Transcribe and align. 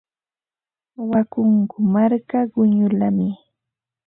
Wakunku 1.09 1.77
marka 1.93 2.39
quñullami. 2.51 3.29